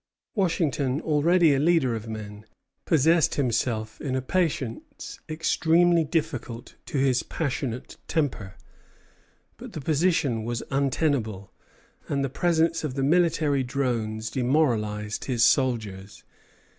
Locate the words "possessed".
2.85-3.35